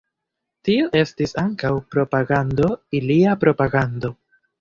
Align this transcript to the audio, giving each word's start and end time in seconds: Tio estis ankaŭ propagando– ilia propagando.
Tio 0.67 0.85
estis 1.01 1.33
ankaŭ 1.41 1.71
propagando– 1.95 2.71
ilia 3.01 3.37
propagando. 3.45 4.13